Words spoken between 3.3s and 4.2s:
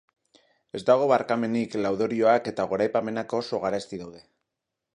oso garesti